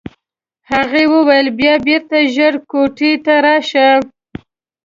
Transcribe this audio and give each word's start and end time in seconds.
هغه 0.71 0.97
یې 1.03 1.11
وویل 1.13 1.47
بیا 1.59 1.73
بېرته 1.87 2.17
ژر 2.33 2.53
کوټې 2.71 3.11
ته 3.25 3.33
راشه. 3.45 3.89